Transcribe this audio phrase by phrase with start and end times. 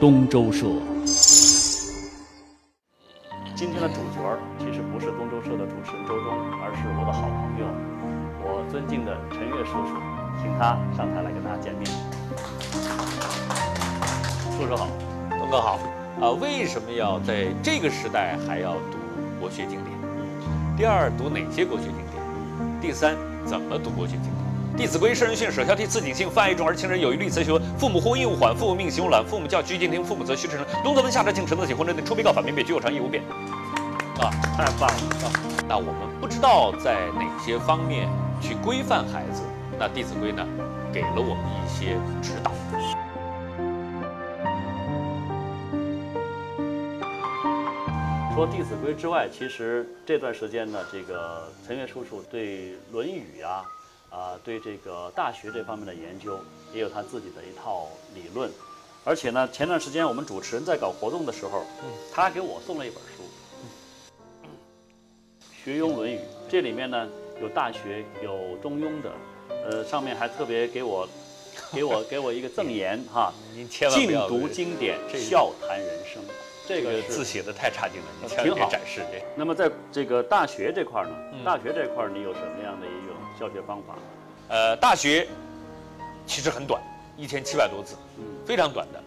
[0.00, 0.66] 东周社。
[3.56, 7.66] 今天的主角其实不是东周社的主持人周忠，而是我的好朋友，
[8.44, 9.98] 我尊敬的陈悦叔叔，
[10.40, 11.84] 请他上台来跟大家见面。
[14.56, 14.86] 叔叔好，
[15.30, 15.80] 东哥好。
[16.20, 18.98] 啊，为什么要在这个时代还要读
[19.40, 19.90] 国学经典？
[20.76, 22.22] 第二，读哪些国学经典？
[22.80, 24.32] 第三，怎么读国学经典？
[24.78, 27.60] 《弟子规》《圣人训》《首孝悌》《次谨信》《泛爱众而亲仁》有余力则学文。
[27.76, 29.26] 父母呼应勿缓，父母命行勿懒。
[29.26, 30.64] 父母教居敬听，父母责须知诚。
[30.84, 32.04] 冬则温，夏则静，晨则省，昏则定。
[32.04, 33.24] 出必告，反必辩，居有常，义无变。
[34.20, 35.26] 啊，太棒了！
[35.26, 35.32] 啊，
[35.68, 38.08] 那我们不知道在哪些方面
[38.40, 39.42] 去规范孩子，
[39.80, 40.46] 那《弟子规》呢，
[40.92, 42.52] 给了我们一些指导。
[48.32, 53.64] 说《弟子规》之外，其实这段时间呢，这个陈悦叔叔对《论语》啊，
[54.10, 56.38] 啊，对这个《大学》这方面的研究，
[56.72, 58.50] 也有他自己的一套理论。
[59.04, 61.64] 而且呢，前段时间我们主持人在搞活动的时候，
[62.12, 63.22] 他给我送了一本书，
[65.64, 66.16] 《学庸论语》。
[66.48, 67.08] 这里面呢
[67.40, 69.12] 有《大学》，有《中庸》的，
[69.48, 71.08] 呃，上面还特别给我，
[71.72, 76.22] 给我给我一个赠言 哈，您千万不要静读经典，笑谈人生。
[76.66, 79.24] 这个字写的太差劲了，你千万别展示这。
[79.34, 81.10] 那么在这个大学这块呢，
[81.42, 83.07] 大学这块你有什么样的一种
[83.38, 83.94] 教学方法？
[84.48, 85.28] 呃，大学
[86.26, 86.82] 其实很短，
[87.16, 87.94] 一千七百多字，
[88.44, 89.02] 非常短的。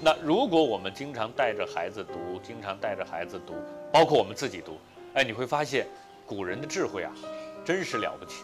[0.00, 3.54] 那如果我们经常带着孩子读，经常带着孩子读，
[3.92, 4.78] 包括我们自己读，
[5.14, 5.86] 哎，你会发现
[6.26, 7.12] 古人的智慧啊，
[7.64, 8.42] 真是了不起。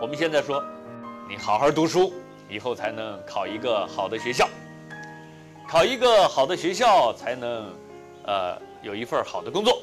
[0.00, 0.64] 我们现在说，
[1.28, 2.12] 你好好读书，
[2.48, 4.48] 以后才能考一个好的学校。
[5.68, 7.70] 考一个好的学校才能，
[8.24, 9.78] 呃，有一份好的工作，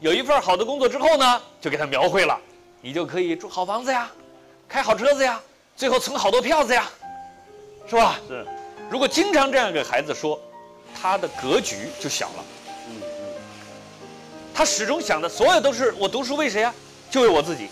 [0.00, 2.36] 有一份好的工作之后呢，就给他描绘了，
[2.86, 4.08] 你就可以住好房子呀，
[4.68, 5.42] 开好车子呀，
[5.76, 6.88] 最后存好多票子呀，
[7.90, 8.20] 是吧？
[8.28, 8.46] 是。
[8.88, 10.40] 如果经常这样给孩子说，
[10.94, 12.44] 他的格局就小了。
[12.88, 13.34] 嗯嗯。
[14.54, 16.72] 他始终想的所有都是我读书为谁呀？
[17.10, 17.66] 就为我自己。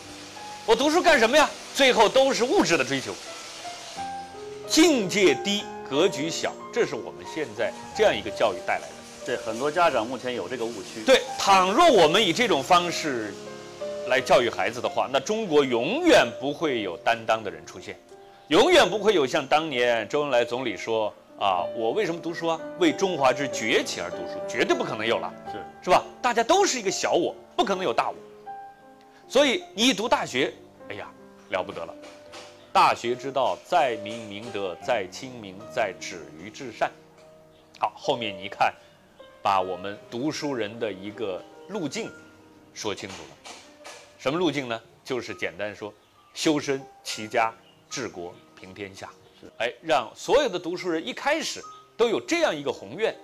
[0.67, 1.49] 我读书干什么呀？
[1.77, 3.15] 最后都是物质的追求。
[4.67, 5.63] 境界低。
[5.89, 8.95] 格局小，这是我们现在这样一个教育带来的。
[9.25, 11.05] 对，很多家长目前有这个误区。
[11.07, 13.33] 对，倘若我们以这种方式
[14.09, 17.97] 来教育孩子的话，那中国永远不会有担当的人出现，
[18.49, 22.61] 永远不会有像当年周恩来总理说啊，我为什么读书啊？
[22.79, 25.33] 为中华之崛起而读书，绝对不可能有了。
[25.51, 26.05] 是，是吧？
[26.21, 28.17] 大家都是一个小我，不可能有大我。
[29.27, 30.53] 所以你一读大学，
[30.91, 31.09] 哎呀，
[31.51, 31.95] 了不得了。
[32.73, 36.91] 大学之道，在明明德，在亲民，在止于至善。
[37.79, 38.75] 好，后面你一看，
[39.43, 42.11] 把我们读书人的一个路径
[42.75, 43.53] 说清楚了。
[44.25, 44.83] 什么路径呢？
[45.05, 45.93] 就是简单说，
[46.33, 47.53] 修身齐家
[47.91, 49.11] 治国平天下。
[49.39, 51.63] 是，哎，让所有的读书人一开始
[51.95, 53.15] 都有这样一个宏愿，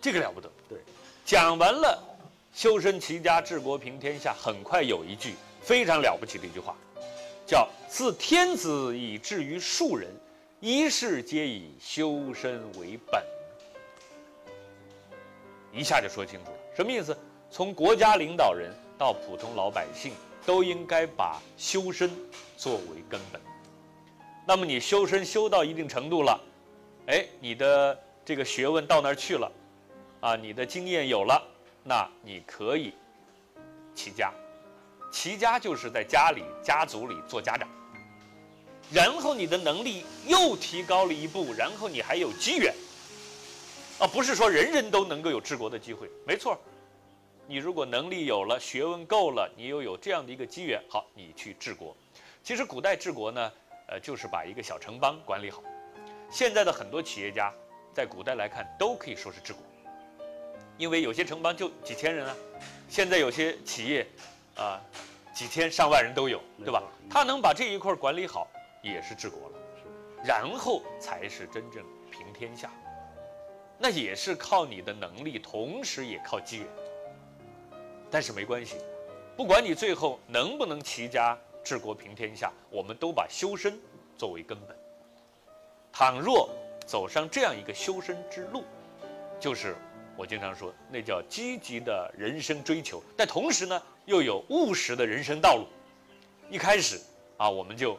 [0.00, 0.48] 这个了不得。
[0.68, 0.78] 对，
[1.24, 2.00] 讲完了
[2.54, 6.76] 修身齐家治国平天下，很快有一句非常了不起的一句话。
[7.44, 10.08] 叫自天子以至于庶人，
[10.60, 13.20] 一世皆以修身为本。
[15.72, 17.18] 一下就说清楚了，什么意思？
[17.50, 20.12] 从国家领导人到普通老百姓，
[20.44, 22.10] 都应该把修身
[22.56, 23.40] 作为根本。
[24.46, 26.40] 那么你修身修到一定程度了，
[27.06, 29.50] 哎，你的这个学问到那儿去了，
[30.20, 31.42] 啊，你的经验有了，
[31.82, 32.92] 那你可以
[33.94, 34.32] 齐家。
[35.12, 37.68] 齐家就是在家里、家族里做家长，
[38.92, 42.74] 然后你的能力又提高了一步，然后你还有机缘，
[43.98, 46.10] 啊，不是说人人都能够有治国的机会。
[46.26, 46.58] 没错，
[47.46, 51.96] 你如果能力有了、学问够了，你又有这样的一个机缘，好，你去治国。
[52.42, 53.52] 其实古代治国呢，
[53.86, 55.62] 呃，就是把一个小城邦管理好。
[56.30, 57.52] 现在的很多企业家，
[57.94, 59.62] 在古代来看都可以说是治国，
[60.76, 62.36] 因为有些城邦就几千人啊，
[62.88, 64.06] 现在有些企业。
[64.56, 64.80] 啊，
[65.34, 66.82] 几千上万人都有，对吧？
[67.10, 68.48] 他能把这一块管理好，
[68.80, 69.58] 也是治国了。
[70.24, 72.70] 然后才是真正平天下。
[73.78, 76.66] 那也是靠你的能力，同时也靠机缘。
[78.10, 78.76] 但是没关系，
[79.36, 83.78] 不管你最后能不能齐家治国平天下，我们都把修身
[84.16, 84.76] 作为根本。
[85.92, 86.48] 倘若
[86.86, 88.64] 走上这样一个修身之路，
[89.40, 89.76] 就是。
[90.18, 95.66] 我经常说，那叫积极的人生追求，但同时呢，又有务实的人生道路。
[96.48, 96.98] 一开始
[97.36, 97.98] 啊，我们就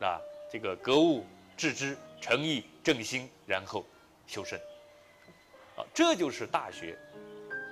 [0.00, 0.18] 啊，
[0.50, 1.22] 这个格物
[1.58, 3.84] 致知、诚意正心，然后
[4.26, 4.58] 修身。
[5.76, 6.98] 啊，这就是大学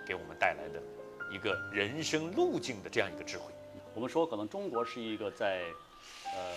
[0.06, 0.82] 给我们带来的
[1.30, 3.44] 一个人生路径的这样一个智慧。
[3.94, 5.62] 我们说，可能中国是一个在
[6.34, 6.56] 呃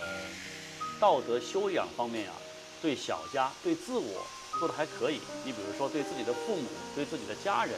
[1.00, 2.34] 道德修养方面啊，
[2.80, 4.24] 对小家、对自我
[4.58, 5.20] 做的还可以。
[5.44, 7.74] 你比如说对自己的父母、对自己的家人，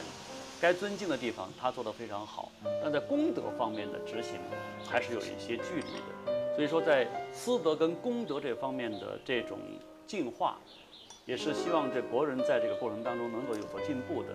[0.61, 2.51] 该尊敬的地方他做得非常好，
[2.83, 4.39] 但在功德方面的执行
[4.87, 6.55] 还是有一些距离的。
[6.55, 9.59] 所以说，在私德跟功德这方面的这种
[10.07, 10.57] 进化，
[11.25, 14.29] 也是希望这国人在这个过程当中能够有所进步的。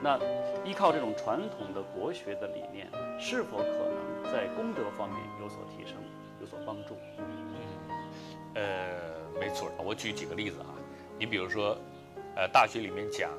[0.00, 0.16] 那
[0.64, 2.88] 依靠这种传统的国学的理念，
[3.18, 5.96] 是否可能在功德方面有所提升、
[6.40, 6.96] 有所帮助？
[8.54, 9.00] 呃，
[9.40, 10.66] 没错，我举几个例子啊。
[11.18, 11.76] 你比如说，
[12.36, 13.30] 呃，大学里面讲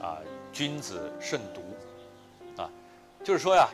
[0.00, 0.18] 啊，
[0.52, 2.70] 君子慎独啊，
[3.24, 3.68] 就是说呀，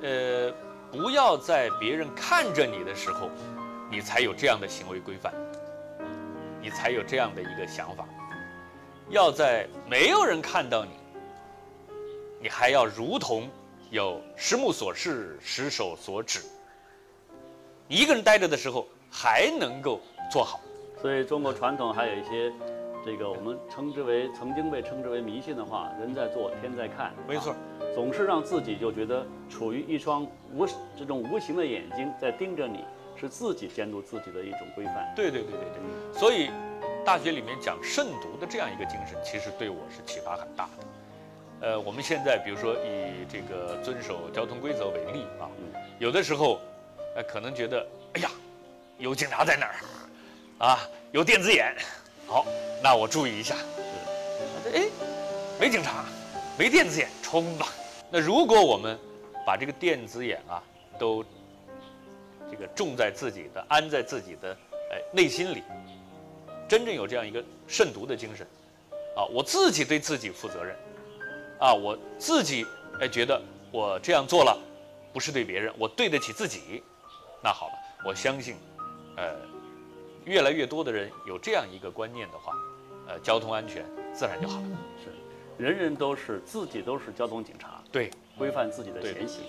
[0.00, 0.50] 呃，
[0.90, 3.28] 不要在别人看着你的时候，
[3.90, 5.34] 你才有这样的行为规范，
[6.62, 8.06] 你才有这样的一个想法，
[9.10, 10.92] 要在没有人看到你。
[12.40, 13.48] 你还要如同
[13.90, 16.40] 有十目所视、十手所指，
[17.88, 20.00] 一个人待着的时候还能够
[20.30, 20.60] 做好。
[21.00, 22.52] 所以中国传统还有一些，
[23.04, 27.54] 这个我们称之为曾经被称之为迷信的话：“人在做，天在看。”没错，
[27.92, 30.64] 总是让自己就觉得处于一双无
[30.96, 32.84] 这种无形的眼睛在盯着你，
[33.22, 35.12] 是自己监督自己的一种规范。
[35.14, 36.18] 对对对对对。
[36.18, 36.50] 所以
[37.04, 40.86] 大学里面讲慎独的这样一个精神，其实对我是启发很大的。
[41.68, 45.46] 呃，我们现在比如说以这个遵守交通规则为例啊，
[46.00, 46.60] 有的时候，
[47.14, 48.30] 呃，可能觉得，哎呀，
[48.98, 50.80] 有警察在那儿，啊，
[51.12, 51.72] 有电子眼，
[52.26, 52.44] 好，
[52.82, 53.54] 那我注意一下。
[54.64, 54.88] 是，哎，
[55.60, 56.04] 没警察，
[56.58, 57.68] 没电子眼，冲吧。
[58.10, 58.98] 那如果我们
[59.46, 60.60] 把这个电子眼啊，
[60.98, 61.24] 都
[62.52, 64.54] 这个种在自己的，安在自己的
[64.90, 65.62] 哎内心里，
[66.68, 68.46] 真正有这样一个慎独的精神，
[69.16, 70.76] 啊，我自己对自己负责任。
[71.58, 72.66] 啊，我自己
[73.00, 73.40] 哎觉得
[73.70, 74.60] 我这样做了，
[75.14, 76.82] 不是对别人，我对得起自己。
[77.42, 77.72] 那好了，
[78.04, 78.56] 我相信，
[79.16, 79.34] 呃，
[80.24, 82.52] 越来越多的人有这样一个观念的话，
[83.06, 84.66] 呃，交通安全自然就好了。
[85.02, 89.44] 是，人人都是自己都是交通警察，对，规范自己的前行。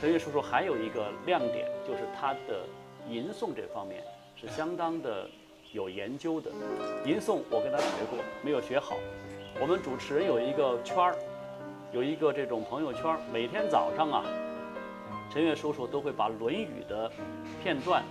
[0.00, 2.64] 陈岳叔叔还有一个亮点，就是他的
[3.06, 4.02] 吟诵这方面
[4.34, 5.28] 是相当的
[5.72, 6.50] 有研究的。
[7.04, 8.96] 吟诵我跟他学过，没有学好。
[9.60, 11.14] 我们主持人有一个圈儿，
[11.92, 13.20] 有一个这种朋友圈儿。
[13.30, 14.24] 每天早上啊，
[15.30, 17.12] 陈悦叔叔都会把《论语》的
[17.62, 18.02] 片段，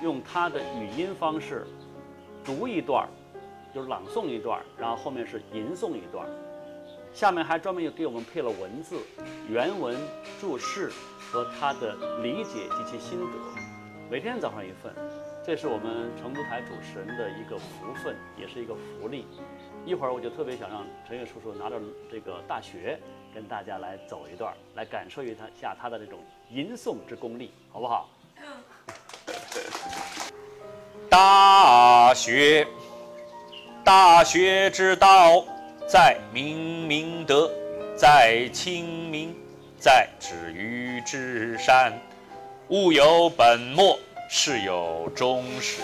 [0.00, 1.66] 用他的语音方式
[2.44, 3.08] 读一段儿，
[3.74, 6.30] 就是朗诵一段儿，然后后面是吟诵一段儿，
[7.18, 8.96] 下面还专门又给我们配了文字、
[9.48, 9.98] 原文
[10.40, 13.26] 注释和他的理解及其心得。
[14.08, 14.94] 每天早上一份，
[15.44, 19.26] 这是我们成都台主持人的一个福分，也是一个福利。
[19.84, 22.96] 一会儿我就特别想让陈悦叔叔拿着这个大学，
[23.34, 26.20] 跟大家来走一段，来感受一下他的这种
[26.52, 28.08] 吟诵之功力，好不好？
[31.10, 32.64] 大学，
[33.82, 35.44] 大学之道，
[35.88, 37.50] 在明明德，
[37.96, 39.34] 在亲民，
[39.80, 41.98] 在止于至善。
[42.68, 43.98] 物有本末，
[44.28, 45.80] 事有终始，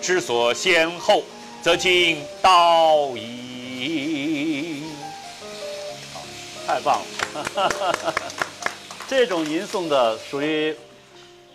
[0.00, 1.24] 知所先后。
[1.60, 4.84] 则近道矣。
[6.14, 6.22] 好，
[6.66, 7.02] 太棒
[7.34, 7.92] 了！
[9.08, 10.74] 这种吟诵的属于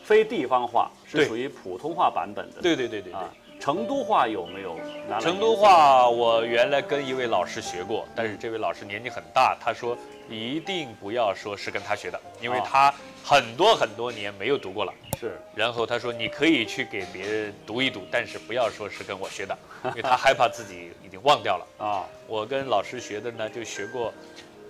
[0.03, 2.61] 非地方话，是属于普通话版本的。
[2.61, 3.33] 对对对对啊！
[3.65, 4.77] 成都话有没有？
[5.19, 9.97] 成都话我原来跟一位老师学过，但是这位老师年纪很大，他说
[10.29, 14.93] 一定不要说是跟他学的，因为他很多很多年没有读过了。
[15.19, 19.57] 是，然后他说你可以去给别人读一读，但是不要说是跟我学的，
[19.89, 22.05] 因为他害怕自己已经忘掉了啊。
[22.27, 24.13] 我跟老师学的呢，就学过，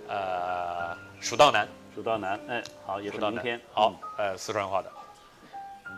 [0.08, 1.66] 呃，《蜀道难》。
[1.94, 3.60] 蜀道难，哎，好，也是明天。
[3.74, 4.90] 好，呃，四川话的。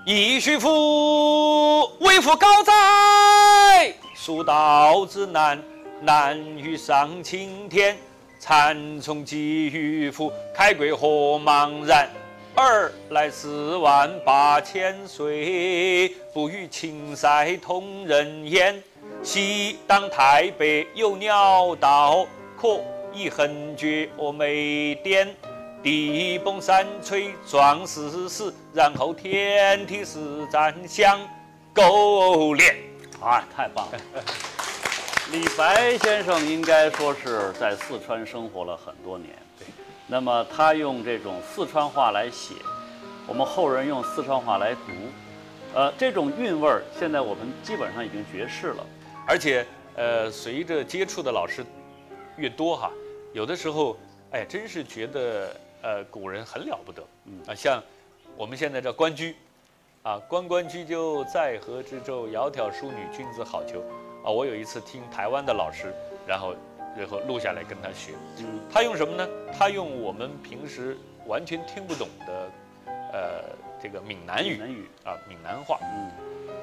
[0.05, 3.93] 一须夫，为夫高哉？
[4.15, 5.63] 蜀道之难，
[6.01, 7.97] 难于上青天。
[8.41, 12.09] 蚕丛及鱼凫，开国何茫然？
[12.55, 18.83] 尔来四万八千岁，不与秦塞通人烟。
[19.23, 22.27] 西当太白有鸟道，
[22.57, 22.81] 可
[23.13, 25.29] 以横绝峨眉巅。
[25.83, 30.19] 地崩山摧壮士死，然后天梯实
[30.51, 31.21] 战相
[31.73, 32.77] 勾连。
[33.21, 33.99] 啊，太棒了！
[35.33, 39.31] 李白先生应该说是在四川生活了很多年。
[40.07, 42.55] 那么他用这种四川话来写，
[43.27, 44.93] 我们后人用四川话来读，
[45.75, 48.87] 呃，这种韵味儿现在我们基本上已经绝世了。
[49.27, 49.67] 而且，
[49.97, 51.65] 呃，随着接触的老师
[52.37, 52.91] 越多哈，
[53.35, 53.99] 有的时候，
[54.31, 57.03] 哎，真是觉得呃古人很了不得。
[57.25, 57.83] 嗯啊，像
[58.37, 59.35] 我们现在叫关雎，
[60.03, 63.81] 啊，关关雎鸠，在河之洲，窈窕淑女，君子好逑。
[64.25, 65.95] 啊，我有一次听台湾的老师，
[66.27, 66.55] 然后
[66.97, 69.29] 然后录下来跟他学，嗯他用什么呢？
[69.57, 72.51] 他用我们平时完全听不懂的，
[73.13, 73.45] 呃，
[73.81, 76.11] 这个闽南语闽南语，啊，闽南话嗯，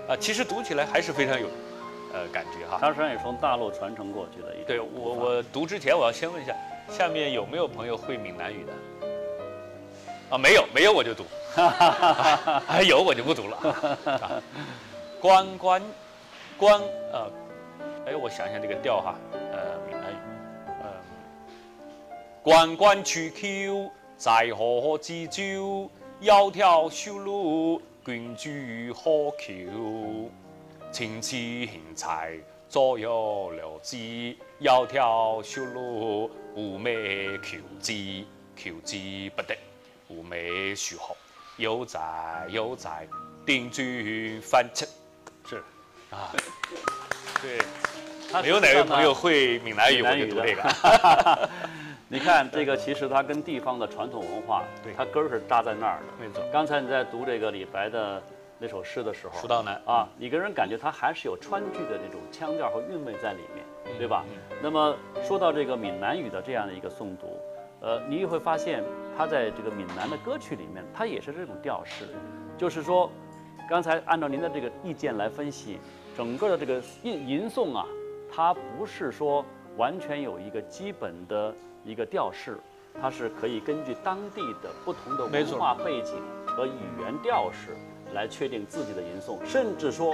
[0.09, 1.47] 啊，其实读起来还是非常有，
[2.13, 2.77] 呃，感觉哈。
[2.81, 6.53] 它实际上也从大陆传承过去的一对我，我读之前我要先问一下，
[6.89, 8.73] 下面有没有朋友会闽南语的？
[10.29, 11.23] 啊，没有，没有我就读，
[12.67, 13.57] 还有我就不读了。
[14.21, 14.41] 啊
[15.21, 15.81] 关关
[16.57, 17.31] 关呃，
[18.05, 20.15] 哎，我想想这个调哈，呃，闽南语，
[20.81, 20.87] 呃、
[22.43, 25.89] 关关雎鸠，在河之洲，
[26.21, 30.29] 窈窕淑女，君子好逑。
[30.91, 32.37] 青丝荇菜，
[32.69, 33.97] 左右流之，
[34.61, 38.23] 窈窕淑女，寤寐求之，
[38.55, 39.57] 求之不得，
[40.09, 41.15] 寤寐求后，
[41.57, 41.99] 犹在
[42.49, 43.07] 犹在，
[43.45, 44.85] 定居翻车。
[45.47, 45.63] 是。
[46.11, 46.31] 啊，
[47.41, 51.49] 对，没有哪位朋友会闽南语，的就读这个。
[52.07, 54.93] 你看这个，其实它跟地方的传统文化，对。
[54.93, 56.23] 它根儿是扎在那儿的。
[56.23, 58.21] 没错，刚才你在读这个李白的
[58.59, 64.23] 那首诗的时候，蜀道难啊，你给人感觉它还是有川剧的那种腔调和韵味在里面，对吧？
[64.61, 64.95] 那么
[65.27, 67.41] 说到这个闽南语的这样的一个诵读，
[67.81, 68.83] 呃，你也会发现
[69.17, 72.05] 它在这个闽南的歌曲里面，它也是这种调式，
[72.57, 73.09] 就是说，
[73.69, 75.79] 刚才按照您的这个意见来分析，
[76.17, 77.85] 整个的这个吟吟诵啊，
[78.31, 79.45] 它不是说
[79.77, 81.53] 完全有一个基本的
[81.83, 82.57] 一个调式，
[83.01, 87.75] 它是可以根据当地的不同的文化背景和语言调式
[88.13, 90.13] 来确定自己的吟诵，甚至说。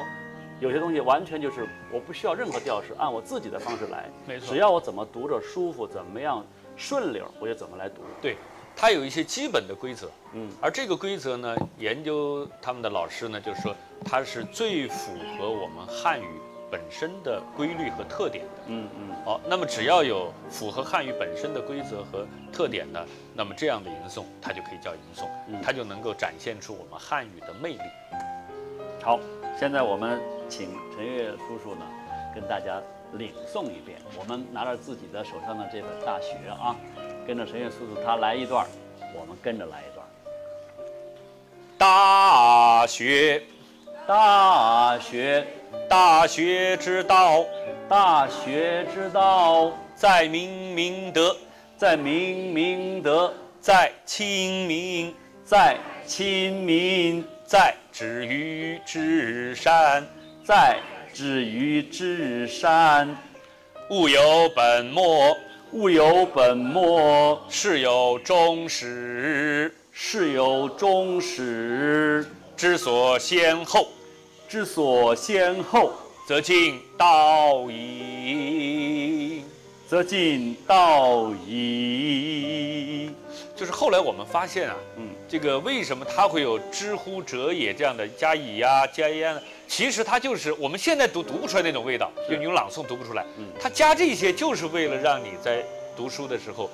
[0.59, 8.03] 有些东西完全就是我不需要任何调式，按我自己的方式来，没错只要我怎么读着舒服，怎么样顺溜，我就怎么来读。
[8.21, 8.37] 对，
[8.81, 16.25] 它有一些基本的规则，嗯，而这个规则呢，研究他们的老师呢，就是说它是最符合我们汉语
[16.71, 18.63] 本身的规律和特点的。
[18.69, 27.81] 嗯嗯，好，那么只要有符合汉语本身的规则和特点呢，那么这样的吟诵它就可以叫吟诵，嗯它就能够展现出我们汉语的魅力。
[29.03, 29.19] 好，
[29.59, 30.19] 现在我们
[30.49, 31.85] 请陈悦叔叔呢，
[32.33, 32.81] 跟大家
[33.13, 33.99] 领诵一遍。
[34.17, 36.75] 我们拿着自己的手上的这本《大学》啊，
[37.27, 38.65] 跟着陈悦叔叔他来一段，
[39.13, 40.05] 我们跟着来一段。
[41.77, 43.41] 大学，
[44.07, 45.45] 大学，
[45.89, 47.45] 大学之道，
[47.89, 51.35] 大学之道，在明明德，
[51.77, 60.05] 在明明德，在亲民，在亲民，在止于至善。
[60.43, 60.79] 在
[61.13, 63.15] 止于至善。
[63.91, 65.37] 物有本末，
[65.73, 72.25] 物有本末，事有终始，事有终始。
[72.57, 73.87] 知所先后，
[74.49, 75.93] 之所先后，
[76.27, 79.45] 则近道矣。
[79.87, 83.09] 则近道矣。
[83.55, 89.41] 就是后来我们发现啊，嗯，这个为什么它会有“知乎者也”这样的加以呀、加焉呢？
[89.71, 93.25] 其实它就是我们现在读读不出来那种味道，就你用朗诵读不出来。
[93.37, 95.63] 嗯它加这些就是为了让你在
[95.95, 96.69] 读书的时候，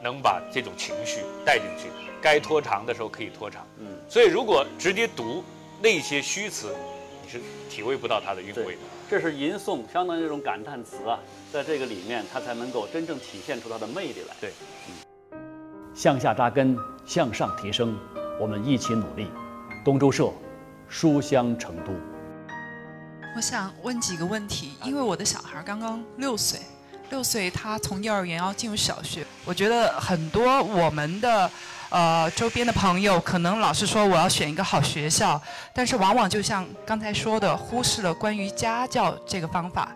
[0.00, 1.88] 能把这种情绪带进去，
[2.22, 3.66] 该拖长的时候可以拖长。
[3.80, 5.42] 嗯，所以如果直接读
[5.82, 6.72] 那些虚词，
[7.24, 8.80] 你是体会不到它的韵味的。
[9.10, 11.18] 这是吟诵，相当于这种感叹词啊，
[11.52, 14.36] 在这个里面，它才能够真正体现出它的魅力来。
[14.40, 14.52] 对，
[15.32, 15.38] 嗯
[15.92, 17.98] 向下扎根，向上提升，
[18.38, 19.26] 我们一起努力。
[19.84, 20.30] 东周社，
[20.88, 21.92] 书香成都。
[23.38, 26.58] 我想问几个问题，因为我的小孩刚刚六岁，
[27.08, 31.48] 六岁他从幼儿园要进入小学，我觉得很多我们的
[31.88, 35.40] 呃周边的朋友可能老是说我要选一个好学校，
[35.72, 39.92] 但是往往就像刚才说的，忽视了关于家教这个方法。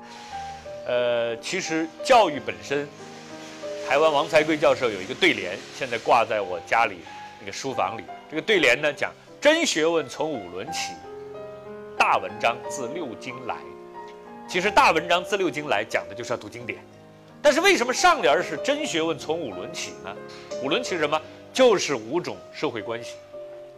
[0.86, 2.86] 呃，其实教育本身，
[3.88, 6.98] 台湾王才贵教授有一个对联，现在挂在我家里
[7.40, 8.04] 那个书房里。
[8.30, 10.92] 这个对联呢讲：真学问从五伦起，
[11.98, 13.56] 大文章自六经来。
[14.48, 16.78] 其实大文章自六经来讲的就是要读经典，
[17.40, 20.14] 但是为什么上联是真学问从五伦起呢？
[20.62, 21.20] 五伦起什么？
[21.52, 23.12] 就是五种社会关系，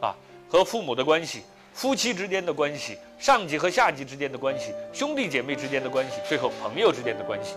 [0.01, 0.15] 啊，
[0.49, 1.43] 和父母的关系，
[1.73, 7.55] 夫妻之间的关系，上级和下级之间的关系，兄弟姐妹之间的关系，最后朋友之间的关系。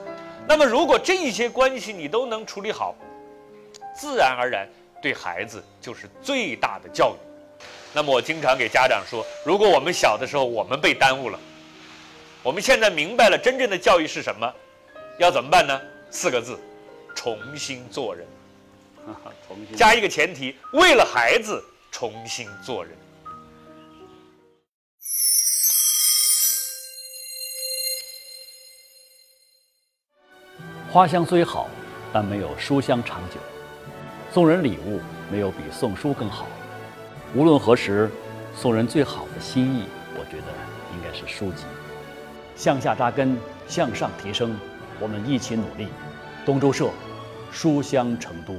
[0.47, 2.95] 那么，如果这一些关系你都能处理好，
[3.95, 4.67] 自然而然
[5.01, 7.26] 对孩子就是最大的教育。
[7.97, 11.39] 那么，我经常给家长说，如果我们小的时候我们被耽误了，
[12.43, 14.53] 我们现在明白了真正的教育是什么，
[15.17, 15.81] 要怎么办呢？
[16.11, 16.59] 四个字：
[17.15, 18.23] 重新做人。
[19.47, 21.59] 重新加一个前提，为了孩子
[21.91, 22.95] 重新做人。
[30.91, 31.67] 花香虽好，
[32.13, 33.37] 但没有书香长久。
[34.31, 35.01] 送人礼物
[35.31, 36.45] 没有比送书更好。
[37.35, 38.09] 无论何时，
[38.55, 39.83] 送人最好的心意，
[40.17, 40.47] 我觉得
[40.95, 41.65] 应该是书籍。
[42.55, 44.57] 向下扎根，向上提升，
[44.99, 45.89] 我们一起努力。
[46.45, 46.89] 东周社，
[47.51, 48.55] 书香成都。